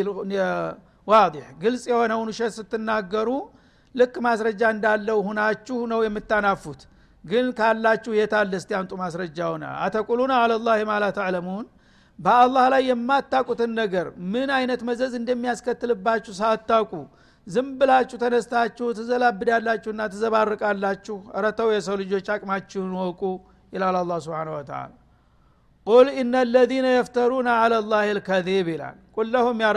[1.08, 3.28] الواضح ግልጽ የሆነውን ውሸት ስትናገሩ
[3.98, 6.80] ልክ ማስረጃ እንዳለው ሁናችሁ ነው የምታናፉት።
[7.24, 11.66] ግን ካላችሁ የታለ እስቲ አምጡ ማስረጃውን። أتقولون على الله ما لا تعلمون?
[12.18, 16.92] በአላህ ላይ የማታቁትን ነገር ምን አይነት መዘዝ እንደሚያስከትልባችሁ ሳታቁ
[17.46, 23.22] ዝም ብላችሁ ተነስታችሁ ትዘላብዳላችሁና ትዘባርቃላችሁ። ረተው የሰው ልጆች አቅማችሁን ወቁ
[23.72, 24.80] ይላል አላ ስብን ወተላ
[25.86, 29.68] ቁል ኢነ ለዚነ የፍተሩና አላ ላህ ልከዚብ ይላል። ቁል ለሁም ያ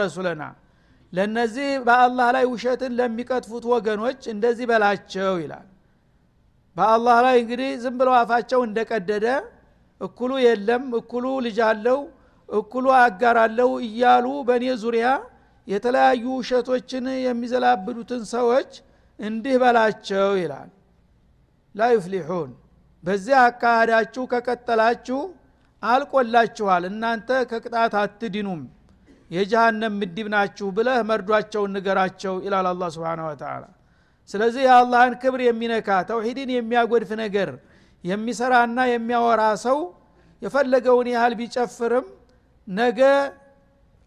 [1.12, 5.66] ለነዚህ በአላህ ላይ ውሸትን ለሚቀጥፉት ወገኖች እንደዚህ በላቸው ይላል።
[6.76, 9.26] በአላህ ላይ እንግዲህ ዝም ብለው አፋቸው እንደቀደደ
[10.00, 11.98] እኩሉ የለም እኩሉ ልጅ አለው
[12.48, 15.08] እኩሉ አጋራለው እያሉ በእኔ ዙሪያ
[15.66, 18.70] የተለያዩ ውሸቶችን የሚዘላብዱትን ሰዎች
[19.18, 20.70] እንዲህ በላቸው ይላል።
[21.74, 21.82] ላ
[23.04, 25.20] በዚህ አካሃዳችሁ ከቀጠላችሁ
[25.82, 28.60] አልቆላችኋል። እናንተ ከቅጣት አትድኑም
[29.32, 33.64] የጀሃነም ምድብ ናችሁ ብለህ መርዷቸውን ንገራቸው ይላል አላ ስብን ወተላ
[34.30, 37.50] ስለዚህ የአላህን ክብር የሚነካ ተውሂድን የሚያጎድፍ ነገር
[38.04, 39.78] የሚሰራና የሚያወራ ሰው
[40.42, 42.06] የፈለገውን ያህል ቢጨፍርም
[42.68, 43.00] ነገ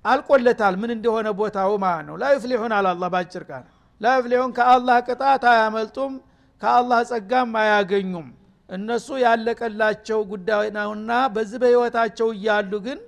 [0.05, 2.15] አልቆለታል። ምን እንደሆነ ቦታው ማለት ነው?
[2.21, 3.63] ላዩፍሊሑን አላላ ባጭር ቃል።
[4.01, 6.13] ላዩፍሊሑን ከአላህ ቅጣት አያመልጡም
[6.61, 8.27] ከአላህ ጸጋም አያገኙም።
[8.69, 12.99] እነሱ ያለቀላቸው ጉዳይ ነውና በዚህ በህይወታቸው እያሉ ግን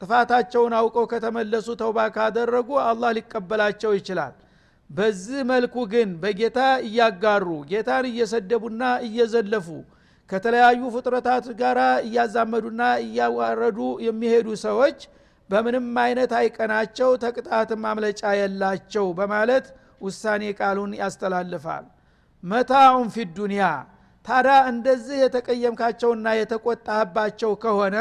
[0.00, 4.34] ጥፋታቸውን አውቀው ከተመለሱ ተውባ ካደረጉ አላህ ሊቀበላቸው ይችላል።
[4.90, 9.66] በዚህ መልኩ ግን በጌታ እያጋሩ ጌታን እየሰደቡና እየዘለፉ
[10.30, 14.98] ከተለያዩ ፍጥረታት ጋር እያዛመዱና እያዋረዱ የሚሄዱ ሰዎች
[15.50, 19.66] በምንም አይነት አይቀናቸው ተቅጣት ማምለጫ የላቸው በማለት
[20.00, 21.84] ውሳኔ ቃሉን ያስተላልፋል።
[22.42, 23.62] መታዑን ፊ ዱንያ።
[24.26, 27.96] ታዲያ እንደዚህ የተቀየምካቸውና የተቆጣህባቸው ከሆነ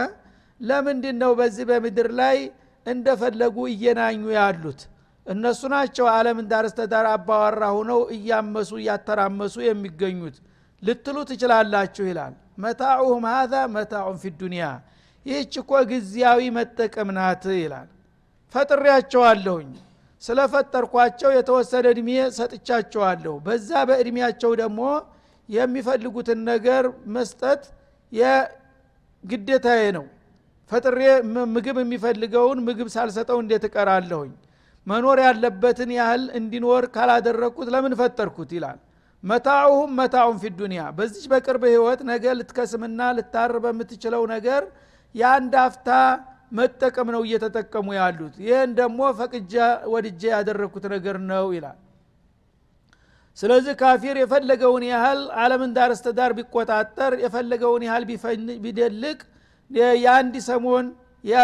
[0.61, 2.37] ለምንድን ነው በዚህ በምድር ላይ
[2.85, 4.79] እንደፈለጉ እየናኙ ያሉት?
[5.25, 10.35] እነሱ ናቸው አለምን ዳር እስተዳር አባዋራ ሁነው እያመሱ እያተራመሱ የሚገኙት።
[10.83, 14.65] ልትሉ ትችላላችሁ ይላል። መታዑሁም ሀዛ መታዑን ፊ ዱኒያ
[15.25, 17.87] ይህች እኮ ጊዜያዊ መጠቀም ናት ይላል።
[18.55, 19.71] ፈጥሬያቸዋለሁኝ።
[20.23, 24.79] ስለፈጠርኳቸው የተወሰነ እድሜ ሰጥቻቸዋለሁ። በዛ በእድሜያቸው ደግሞ
[25.49, 26.83] የሚፈልጉትን ነገር
[27.15, 27.61] መስጠት
[28.11, 30.05] የግዴታዬ ነው
[30.71, 30.99] ፈጥሬ
[31.55, 34.31] ምግብ የሚፈልገውን ምግብ ሳልሰጠው እንዴት እቀራለሁኝ?
[34.87, 38.49] መኖር ያለበትን ያህል እንዲኖር ካላደረግኩት ለምን ፈጠርኩት?
[38.57, 38.77] ይላል።
[39.23, 44.63] መታዑሁም መታዑን ፊ ዱኒያ በዚች በቅርብ ህይወት ነገ ልትከስምና ልታር በምትችለው ነገር
[45.15, 45.89] የአንድ አፍታ
[46.51, 49.55] መጠቀም ነው እየተጠቀሙ ያሉት። ይህን ደግሞ ፈቅጃ
[49.93, 51.77] ወድጄ ያደረግኩት ነገር ነው ይላል።
[53.37, 58.05] ስለዚህ ካፊር የፈለገውን ያህል አለምን ዳር እስተዳር ቢቆጣጠር የፈለገውን ያህል
[58.63, 59.19] ቢደልቅ
[59.71, 60.85] የአንድ ሰሞን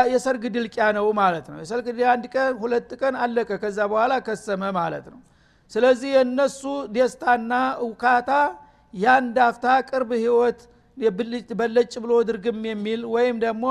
[0.10, 5.06] የሰርግ ድልቂያ ነው ማለት ነው። የሰርግ አንድ ቀን ሁለት ቀን አለቀ። ከዛ በኋላ ከሰመ ማለት
[5.14, 5.20] ነው።
[5.72, 6.62] ስለዚህ የእነሱ
[6.96, 7.54] ደስታና
[7.86, 8.30] እውካታ
[8.94, 10.60] ያንድ አፍታ ቅርብ ህይወት
[11.60, 13.66] በለጭ ብሎ ድርግም የሚል ወይም ደግሞ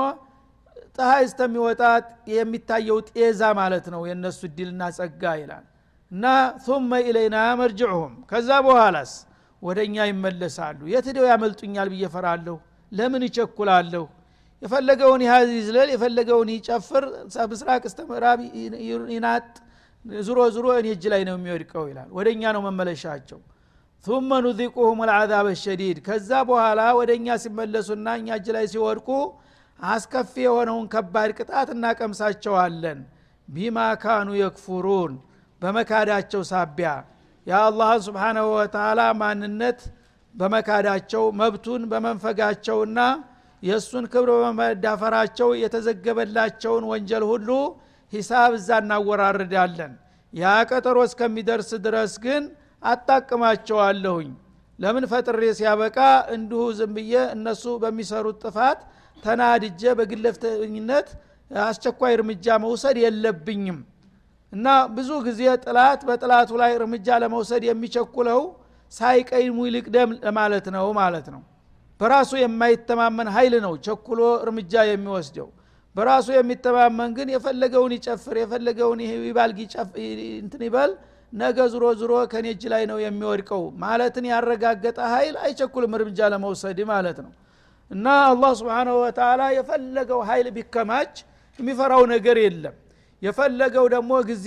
[0.95, 5.63] ፀሐይ እስተሚወጣት የሚታየው ጤዛ ማለት ነው የእነሱ እድልና ጸጋ ይላል።
[6.11, 6.25] እና
[6.65, 9.13] ثመ ኢለይና መርጅዑሁም ከዛ በኋላስ
[9.61, 12.05] ወደ እኛ ይመለሳሉ። የት ያመልጡኛል ብዬ
[12.91, 14.03] ለምን ይቸኩላለሁ
[14.63, 17.03] የፈለገውን ያህል ይዝለል የፈለገውን ይጨፍር
[17.51, 18.39] ምስራቅ እስተ ምዕራብ
[19.13, 19.45] ይናጥ
[20.21, 23.39] ዙሮ ዙሮ እኔ እጅ ላይ ነው የሚወድቀው ይላል። ወደ እኛ ነው መመለሻቸው።
[24.05, 29.09] ثመ ኑዚቁሁም ልዓዛብ ሸዲድ ከዛ በኋላ ወደ እኛ ሲመለሱና እኛ እጅ ላይ ሲወድቁ
[29.79, 32.99] አስከፊ የሆነውን ከባድ ቅጣት እናቀምሳቸዋለን።
[33.47, 35.13] ቢማ ካኑ የክፉሩን
[35.61, 36.89] በመካዳቸው ሳቢያ።
[37.47, 39.79] የአላህን ስብሓናሁ ወተላ ማንነት
[40.35, 42.99] በመካዳቸው መብቱን በመንፈጋቸውና
[43.63, 47.49] የእሱን ክብር በመዳፈራቸው የተዘገበላቸውን ወንጀል ሁሉ
[48.13, 49.93] ሂሳብ እዛ እናወራርዳለን።
[50.33, 52.43] ያ ቀጠሮ እስከሚደርስ ድረስ ግን
[52.83, 54.29] አጣቅማቸዋለሁኝ።
[54.79, 55.97] ለምን ፈጥሬ ሲያበቃ
[56.35, 58.79] እንዲሁ ዝም ብዬ እነሱ በሚሰሩት ጥፋት
[59.23, 61.07] ተናድጀ በግለፍተኝነት
[61.51, 63.79] አስቸኳይ እርምጃ መውሰድ የለብኝም።
[64.53, 68.41] እና ብዙ ጊዜ ጥላት በጥላቱ ላይ እርምጃ ለመውሰድ የሚቸኩለው
[68.93, 71.41] ሳይቀይሙ ይልቅደም ለማለት ነው ማለት ነው
[72.03, 75.49] በራሱ የማይተማመን ኃይል ነው ቸኩሎ እርምጃ የሚወስደው።
[75.95, 79.59] በራሱ የሚተማመን ግን የፈለገውን ይጨፍር የፈለገውን ይባልግ
[80.39, 80.91] እንትን ይበል
[81.33, 87.31] ነገ ዝሮ ዝሮ ከኔ ላይ ነው የሚወድቀው ማለትን ያረጋገጠ ኃይል አይቸኩልም እርምጃ ለመውሰድ ማለት ነው።
[87.91, 91.15] እና አላህ ስብንሁ ወተላ የፈለገው ኃይል ቢከማች
[91.59, 92.75] የሚፈራው ነገር የለም።
[93.21, 94.45] የፈለገው ደግሞ ጊዜ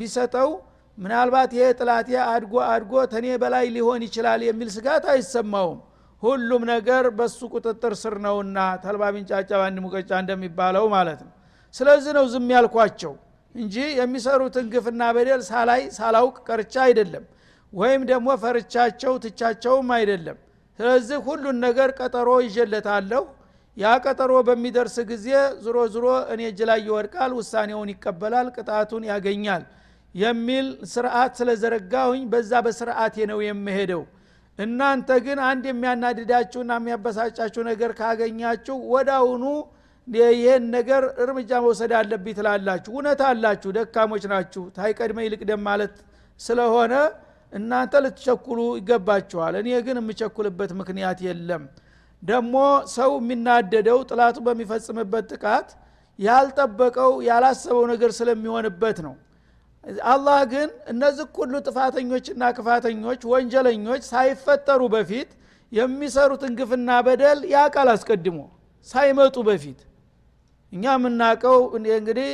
[0.00, 0.50] ቢሰጠው
[0.98, 5.78] ምናልባት ይሄ ጥላቴ አድጎ አድጎ ተኔ በላይ ሊሆን ይችላል የሚል ስጋት አይሰማውም
[6.22, 11.32] ሁሉም ነገር በሱ ቁጥጥር ስር ነውና ተልባ ቢንጫጫ በአንድ ሙቀጫ እንደሚባለው ማለት ነው።
[11.74, 13.12] ስለዚህ ነው ዝም ያልኳቸው
[13.54, 17.24] እንጂ የሚሰሩትን ግፍና በደል ሳላይ ሳላውቅ ቀርቻ አይደለም
[17.72, 20.36] ወይም ደግሞ ፈርቻቸው ትቻቸውም አይደለም።
[20.78, 23.22] ስለዚህ ሁሉን ነገር ቀጠሮ ይዤለታለሁ።
[23.76, 25.26] ያ ቀጠሮ በሚደርስ ጊዜ
[25.64, 29.62] ዝሮ ዝሮ እኔ እጅ ላይ ይወድቃል ውሳኔውን ይቀበላል ቅጣቱን ያገኛል
[30.14, 34.02] የሚል ስርዓት ስለዘረጋሁኝ በዛ በስርዓቴ ነው የምሄደው
[34.58, 39.44] እናንተ ግን አንድ የሚያናድዳችሁና የሚያበሳጫችሁ ነገር ካገኛችሁ ወዳውኑ
[40.08, 45.94] ይህን ነገር እርምጃ መውሰድ አለብኝ ትላላችሁ። እውነት አላችሁ ደካሞች ናችሁ። ታይቀድመ ይልቅደም ማለት
[46.40, 46.94] ስለሆነ
[47.52, 51.62] እናንተ ልትቸኩሉ ይገባችኋል። እኔ ግን የምቸኩልበት ምክንያት የለም።
[52.22, 52.54] ደግሞ
[52.94, 55.68] ሰው የሚናደደው ጥላቱ በሚፈጽምበት ጥቃት
[56.18, 59.14] ያልጠበቀው ያላሰበው ነገር ስለሚሆንበት ነው
[60.08, 65.30] አላህ ግን እነዚህ ሁሉ ጥፋተኞችና ክፋተኞች ወንጀለኞች ሳይፈጠሩ በፊት
[65.72, 68.38] የሚሰሩትን ግፍና በደል ያቃል አስቀድሞ
[68.88, 69.80] ሳይመጡ በፊት።
[70.72, 72.30] እኛ የምናቀው እንግዲህ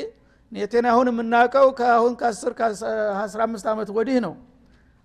[0.53, 4.35] ኔቴናሁን የምናቀው ከአሁን ከ10 ከ15 ዓመት ወዲህ ነው።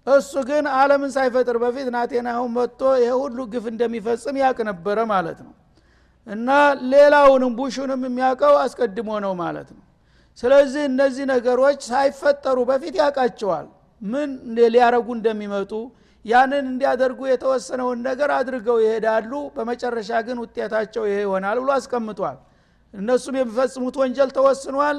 [0.08, 5.54] እሱ ግን አለምን ሳይፈጥር በፊት ናቴናሁን መጥቶ ይሄ ሁሉ ግፍ እንደሚፈጽም ያቅ ነበረ ማለት ነው።
[6.28, 6.50] እና
[6.92, 9.84] ሌላውንም ቡሹንም የሚያውቀው አስቀድሞ ነው ማለት ነው
[10.40, 13.66] ስለዚህ እነዚህ ነገሮች ሳይፈጠሩ በፊት ያውቃቸዋል።
[14.02, 14.30] ምን
[14.74, 15.72] ሊያረጉ እንደሚመጡ
[16.26, 22.38] ያንን እንዲያደርጉ የተወሰነውን ነገር አድርገው ይሄዳሉ። በመጨረሻ ግን ውጤታቸው ይሄ ይሆናል ብሎ አስቀምጧል።
[22.94, 24.98] እነሱም የሚፈጽሙት ወንጀል ተወስኗል።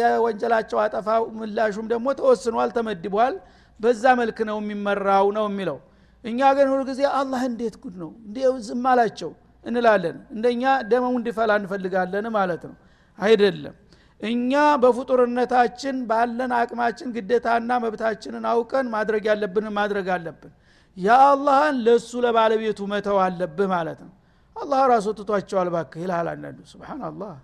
[0.00, 3.34] የወንጀላቸው አጠፋ ምላሹም ደግሞ ተወስኗል ተመድቧል።
[3.80, 5.78] በዛ መልክ ነው የሚመራው ነው የሚለው።
[6.24, 8.10] እኛ ግን ሁሉ ጊዜ አላህ እንዴት ጉድ ነው?
[8.26, 9.30] እንዴ ዝም አላቸው
[9.64, 12.76] እንላለን። እንደኛ ደመሙ እንዲፈላ እንፈልጋለን ማለት ነው።
[13.18, 13.74] አይደለም
[14.20, 14.52] እኛ
[14.82, 20.52] በፍጡርነታችን ባለን አቅማችን ግዴታና መብታችንን አውቀን ማድረግ ያለብንን ማድረግ አለብን።
[20.96, 24.12] የአላህን ለእሱ ለባለቤቱ መተው አለብህ ማለት ነው።
[24.56, 27.34] አላህ ራሱ ትቷቸዋል ባክህ ይልሃል አንዳንዱ። ስብናላህ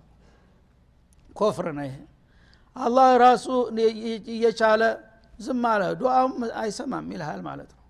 [1.35, 1.95] ኮፍር ነው ይሄ።
[2.75, 3.45] አላህ ራሱ
[4.33, 4.83] እየቻለ
[5.39, 7.83] ዝም አለ። ዱዓም አይሰማም ይልሃል ማለት ነው።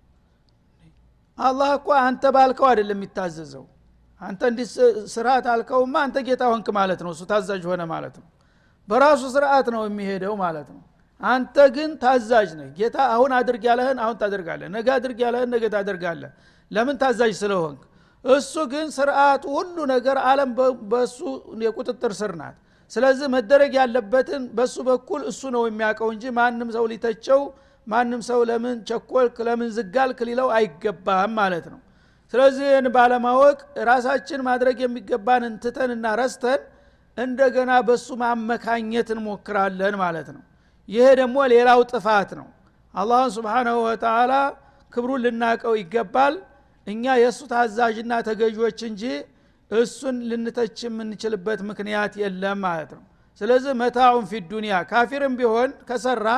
[1.38, 3.64] አላህ እኮ አንተ ባልከው አይደለም የሚታዘዘው።
[4.20, 4.66] አንተ እንዲህ
[5.12, 8.26] ስርዓት አልከውማ አንተ ጌታ ሆንክ ማለት ነው። እሱ ታዛዥ ሆነ ማለት ነው
[8.88, 10.82] በራሱ ስርዓት ነው የሚሄደው ማለት ነው።
[11.20, 16.30] አንተ ግን ታዛዥ ነህ። ጌታ አሁን አድርግ ያለህን አሁን ታደርጋለህ ነገ አድርግ ያለህን ነገ ታደርጋለህ።
[16.70, 17.80] ለምን ታዛዥ ስለሆንክ?
[18.24, 20.50] እሱ ግን ስርዓቱ ሁሉ ነገር አለም
[20.90, 21.18] በእሱ
[21.64, 22.56] የቁጥጥር ስር ናት።
[22.92, 27.40] ስለዚህ መደረግ ያለበትን በሱ በኩል እሱ ነው የሚያውቀው እንጂ ማንም ሰው ሊተቸው
[27.86, 31.80] ማንም ሰው ለምን ቸኮልክ ለምን ዝጋልክ ሊለው አይገባም ማለት ነው።
[32.32, 33.58] ስለዚህ ይህን ባለማወቅ
[33.90, 36.60] ራሳችን ማድረግ የሚገባንን ትተንና ረስተን
[37.18, 40.42] እንደገና በሱ ማመካኘት እንሞክራለን ማለት ነው።
[40.88, 42.46] ይሄ ደግሞ ሌላው ጥፋት ነው።
[42.94, 44.32] አላህን ስብሓናሁ ወተላ
[44.92, 46.34] ክብሩን ልናቀው ይገባል።
[46.86, 49.02] እኛ የእሱ ታዛዥና ተገዦች እንጂ
[49.70, 53.02] እሱን ልንተች የምንችልበት ምክንያት የለም ማለት ነው።
[53.40, 56.28] ስለዚህ መታዑን ፊ ዱኒያ ካፊርም ቢሆን ከሰራ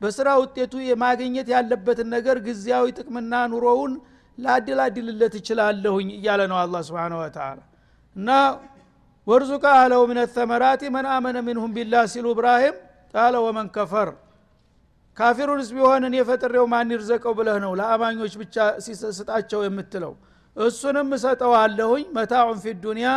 [0.00, 3.92] በስራ ውጤቱ የማግኘት ያለበትን ነገር ጊዜያዊ ጥቅምና ኑሮውን
[4.38, 7.58] ላድላድልለት ይችላለሁኝ እያለ ነው አላ ስብን ወተላ
[8.16, 8.28] እና
[9.30, 12.76] ወርዙቀ አለው ምን ተመራቲ መን አመነ ሚንሁም ቢላህ ሲሉ እብራሂም
[13.14, 14.08] ቃለ ወመን ከፈር።
[15.16, 18.56] ካፊሩንስ ቢሆን እኔ ፈጥሬው ማን ይርዘቀው ብለህ ነው ለአማኞች ብቻ
[19.18, 20.12] ስጣቸው የምትለው?
[20.56, 23.08] እሱንም እሰጠዋለሁኝ መታዑን ፊ ዱኒያ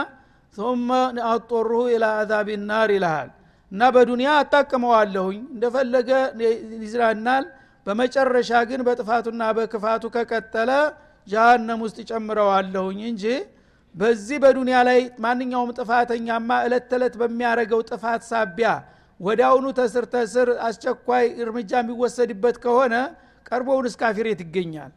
[0.58, 0.90] ثم
[1.30, 3.30] አጦሩሁ ኢላ አዛብ ናር ይልሃል።
[3.72, 6.10] እና በዱንያ አጣቅመዋለሁኝ። እንደፈለገ
[6.82, 7.46] ይዝናናል።
[7.86, 10.72] በመጨረሻ ግን በጥፋቱና በክፋቱ ከቀጠለ
[11.28, 13.24] ጃሃንም ውስጥ ጨምረዋለሁኝ እንጂ
[13.96, 18.70] በዚህ በዱንያ ላይ ማንኛውም ጥፋተኛማ እለት ተዕለት በሚያደረገው ጥፋት ሳቢያ
[19.20, 22.96] ወዳውኑ ተስር ተስር አስቸኳይ እርምጃ የሚወሰድበት ከሆነ
[23.46, 24.92] ቀርቦውንስ ካፊሬት ይገኛል።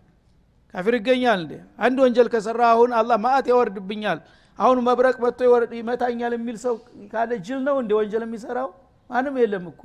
[0.74, 1.52] ካፊር ይገኛል እንዴ?
[1.78, 4.18] አንድ ወንጀል ከሰራ አሁን አላህ ማአት ያወርድብኛል።
[4.58, 5.40] አሁን መብረቅ መጥቶ
[5.80, 6.74] ይመታኛል የሚል ሰው
[7.12, 8.68] ካለ ጅል ነው እንደ ወንጀል የሚሰራው?
[9.10, 9.82] ማንም የለም እኮ።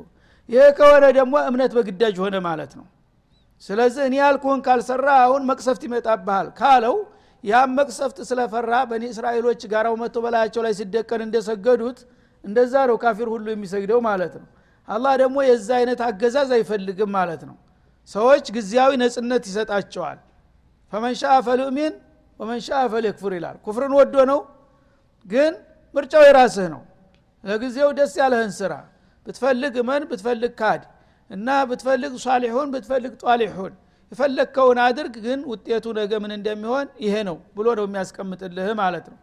[0.49, 2.85] ይሄ ከሆነ ደግሞ እምነት በግዳጅ ሆነ ማለት ነው።
[3.63, 6.95] ስለዚህ እኔ ያልኩህን ካልሰራ አሁን መቅሰፍት ይመጣብሃል ካለው
[7.43, 11.99] ያም መቅሰፍት ስለፈራ በኒ እስራኤሎች ጋራው መጥቶ በላያቸው ላይ ሲደቀን እንደሰገዱት
[12.43, 14.47] እንደዛ ነው ካፊር ሁሉ የሚሰግደው ማለት ነው።
[14.87, 17.55] አላህ ደግሞ የዛ አይነት አገዛዝ አይፈልግም ማለት ነው።
[18.09, 20.19] ሰዎች ጊዜያዊ ነጽነት ይሰጣቸዋል።
[20.93, 21.93] ፈመንሻ ፈልእሚን
[22.39, 24.39] ወመንሻ ፈልክፉር ይላል። ኩፍርን ወዶ ነው
[25.25, 25.53] ግን
[25.95, 26.81] ምርጫው የራስህ ነው።
[27.43, 28.73] ለጊዜው ደስ ያለህን ስራ
[29.25, 30.81] ብትፈልግ እመን ብትፈልግ ካድ
[31.29, 33.73] እና ብትፈልግ ሷሊሑን ብትፈልግ ጧሊሑን
[34.11, 39.17] የፈለግከውን አድርግ ግን ውጤቱ ነገ ምን እንደሚሆን ይሄ ነው ብሎ ነው የሚያስቀምጥልህ ማለት ነው።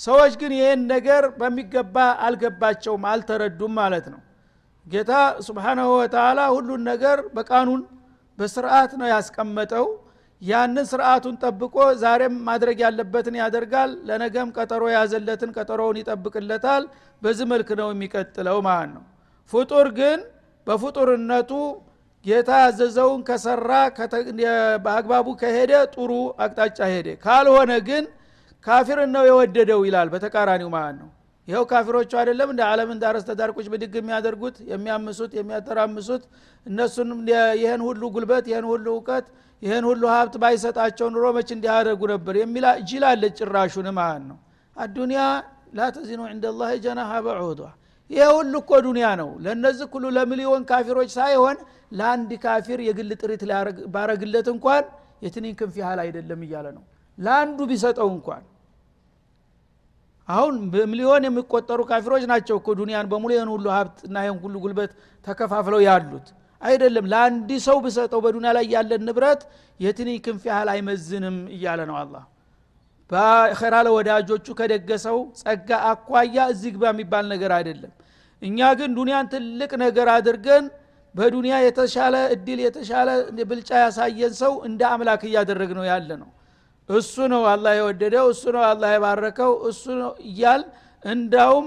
[0.00, 4.20] ሰዎች ግን ይህን ነገር በሚገባ አልገባቸውም አልተረዱም ማለት ነው።
[4.86, 5.12] ጌታ
[5.46, 7.82] ስብሓናሁ ወተላ ሁሉን ነገር በቃኑን
[8.38, 9.86] በስርዓት ነው ያስቀመጠው።
[10.42, 16.84] ያንን ስርዓቱን ጠብቆ ዛሬም ማድረግ ያለበትን ያደርጋል ለነገም ቀጠሮ የያዘለትን ቀጠሮውን ይጠብቅለታል።
[17.22, 19.04] በዚህ መልክ ነው የሚቀጥለው ማለት ነው።
[19.50, 20.18] ፍጡር ግን
[20.66, 21.52] በፍጡርነቱ
[22.24, 23.70] ጌታ ያዘዘውን ከሰራ
[24.84, 26.10] በአግባቡ ከሄደ ጥሩ
[26.44, 28.04] አቅጣጫ ሄደ። ካልሆነ ግን
[28.66, 31.08] ካፊርን ነው የወደደው ይላል። በተቃራኒው ማለት ነው።
[31.48, 36.22] ይኸው ካፊሮቹ አይደለም እንደ ዓለምን ዳረስ ተዳርቆች ብድግ የሚያደርጉት የሚያምሱት የሚያተራምሱት
[36.66, 37.10] እነሱን
[37.60, 39.26] ይህን ሁሉ ጉልበት ይህን ሁሉ እውቀት
[39.62, 44.38] ይህን ሁሉ ሀብት ባይሰጣቸው ኑሮ መች እንዲያደርጉ ነበር የሚላ ጅላለ ጭራሹን ማለት ነው።
[44.76, 45.22] አዱኒያ
[45.78, 47.60] ላተዚኑ ዕንደ ላህ ጀናሃ በዑዷ
[48.10, 51.56] ይህ ሁሉ እኮ ዱኒያ ነው። ለእነዚህ ሁሉ ለሚሊዮን ካፊሮች ሳይሆን
[51.92, 53.42] ለአንድ ካፊር የግል ጥሪት
[53.94, 54.84] ባረግለት እንኳን
[55.24, 56.82] የትኒን ክንፍ ያህል አይደለም እያለ ነው።
[57.18, 58.42] ለአንዱ ቢሰጠው እንኳን።
[60.28, 64.90] አሁን በሚሊዮን የሚቆጠሩ ካፊሮች ናቸው እኮ ዱኒያን በሙሉ ይህን ሁሉ ሀብት እና ይህን ሁሉ ጉልበት
[65.26, 66.26] ተከፋፍለው ያሉት።
[66.62, 69.40] አይደለም ለአንድ ሰው ብሰጠው በዱኒያ ላይ ያለን ንብረት
[69.80, 72.22] የትንኝ ክንፍ ያህል አይመዝንም እያለ ነው አላህ
[73.12, 77.92] በኸራ ለወዳጆቹ ከደገሰው ጸጋ አኳያ እዚህ ግባ የሚባል ነገር አይደለም።
[78.42, 80.64] እኛ ግን ዱኒያን ትልቅ ነገር አድርገን
[81.14, 83.08] በዱኒያ የተሻለ እድል የተሻለ
[83.50, 86.30] ብልጫ ያሳየን ሰው እንደ አምላክ እያደረግ ነው ያለ ነው።
[86.88, 90.62] እሱ ነው አላህ የወደደው እሱ ነው አላህ የባረከው እሱ ነው እያል
[91.04, 91.66] እንዳውም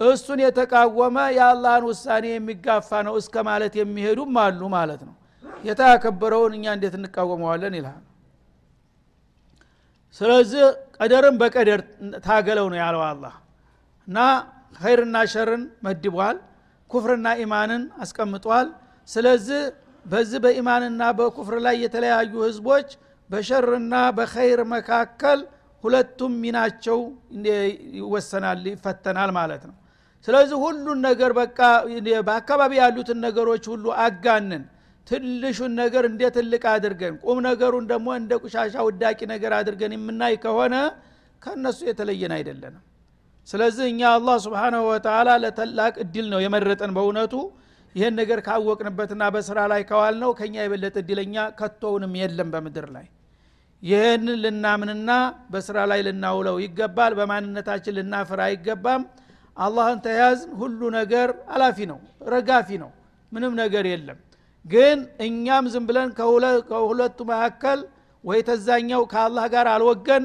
[0.00, 5.14] እሱን የተቃወመ የአላህን ውሳኔ የሚጋፋ ነው እስከ ማለት የሚሄዱም አሉ ማለት ነው።
[5.68, 8.02] ያከበረውን እኛ እንዴት እንቃወመዋለን ይልሃል
[10.20, 10.64] ስለዚህ
[10.96, 11.80] ቀደርን በቀደር
[12.26, 13.34] ታገለው ነው ያለው አላህ።
[14.08, 14.18] እና
[14.80, 16.36] ኸይርና ሸርን መድቧል
[16.90, 18.66] ኩፍርና ኢማንን አስቀምጧል።
[19.08, 19.62] ስለዚህ
[20.06, 22.88] በዚህ በኢማንና በኩፍር ላይ የተለያዩ ህዝቦች
[23.30, 25.38] በሸርና በኸይር መካከል
[25.84, 26.98] ሁለቱም ሚናቸው
[27.98, 29.74] ይወሰናል ይፈተናል ማለት ነው።
[30.26, 31.58] ስለዚህ ሁሉን ነገር በቃ
[32.28, 34.62] በአካባቢ ያሉትን ነገሮች ሁሉ አጋንን
[35.06, 40.74] ትንሹን ነገር እንደ ትልቅ አድርገን ቁም ነገሩን ደግሞ እንደ ቁሻሻ ውዳቂ ነገር አድርገን የምናይ ከሆነ
[41.42, 42.82] ከእነሱ የተለየን አይደለንም።
[43.48, 47.34] ስለዚህ እኛ አላህ ስብንሁ ወተላ ለተላቅ እድል ነው የመረጠን በእውነቱ።
[47.94, 53.06] ይህን ነገር ካወቅንበትና በስራ ላይ ከዋል ነው ከኛ የበለጠ እድለኛ ከቶውንም የለም በምድር ላይ።
[53.82, 55.10] ይህንን ልናምንና
[55.52, 59.02] በስራ ላይ ልናውለው ይገባል በማንነታችን ልናፍር አይገባም።
[59.56, 62.90] አላህን ተያዝን ሁሉ ነገር አላፊ ነው ረጋፊ ነው
[63.32, 64.18] ምንም ነገር የለም
[64.64, 66.10] ግን እኛም ዝም ብለን
[66.70, 67.80] ከሁለቱ መካከል
[68.24, 70.24] ወይ ተዛኛው ከአላህ ጋር አልወገን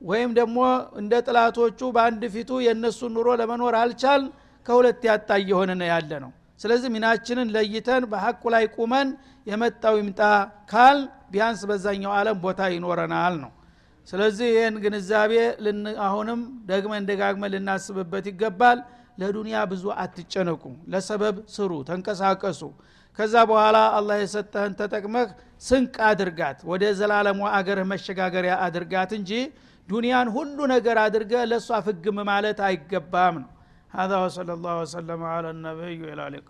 [0.00, 0.58] ወይም ደግሞ
[1.00, 4.22] እንደ ጥላቶቹ በአንድ ፊቱ የእነሱን ኑሮ ለመኖር አልቻል
[4.66, 9.08] ከሁለት ያጣ እየሆነ ያለ ነው ስለዚህ ሚናችንን ለይተን በሐቁ ላይ ቁመን
[9.46, 10.20] የመጣው ይምጣ
[10.72, 10.98] ካል
[11.32, 13.50] ቢያንስ በዛኛው ዓለም ቦታ ይኖረናል ነው።
[14.08, 15.32] ስለዚህ ይህን ግንዛቤ
[16.06, 18.78] አሁንም ደግመን ደጋግመን ልናስብበት ይገባል።
[19.18, 22.60] ለዱንያ ብዙ አትጨነቁ። ለሰበብ ስሩ ተንቀሳቀሱ
[23.19, 25.27] ከዛ በኋላ አላህ የሰጠህን ተጠቅመህ
[25.67, 29.31] ስንቅ አድርጋት ወደ ዘላለሙ አገርህ መሸጋገሪያ አድርጋት እንጂ
[29.89, 33.51] ዱንያን ሁሉ ነገር አድርገ ለእሷ ፍግም ማለት አይገባም ነው
[33.93, 36.41] هذا وصلى الله وسلم على النبي وعلى اله